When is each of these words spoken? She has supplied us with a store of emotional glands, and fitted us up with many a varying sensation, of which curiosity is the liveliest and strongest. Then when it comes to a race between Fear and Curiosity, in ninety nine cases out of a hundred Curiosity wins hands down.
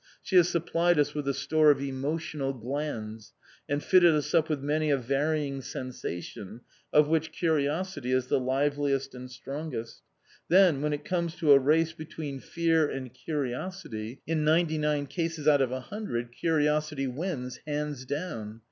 She 0.23 0.35
has 0.37 0.49
supplied 0.49 0.97
us 0.97 1.13
with 1.13 1.27
a 1.27 1.33
store 1.35 1.69
of 1.69 1.79
emotional 1.79 2.53
glands, 2.53 3.33
and 3.69 3.83
fitted 3.83 4.15
us 4.15 4.33
up 4.33 4.49
with 4.49 4.59
many 4.59 4.89
a 4.89 4.97
varying 4.97 5.61
sensation, 5.61 6.61
of 6.91 7.07
which 7.07 7.31
curiosity 7.31 8.11
is 8.11 8.25
the 8.25 8.39
liveliest 8.39 9.13
and 9.13 9.29
strongest. 9.29 10.01
Then 10.49 10.81
when 10.81 10.91
it 10.91 11.05
comes 11.05 11.35
to 11.35 11.51
a 11.51 11.59
race 11.59 11.93
between 11.93 12.39
Fear 12.39 12.89
and 12.89 13.13
Curiosity, 13.13 14.23
in 14.25 14.43
ninety 14.43 14.79
nine 14.79 15.05
cases 15.05 15.47
out 15.47 15.61
of 15.61 15.71
a 15.71 15.81
hundred 15.81 16.31
Curiosity 16.31 17.05
wins 17.05 17.59
hands 17.67 18.03
down. 18.05 18.59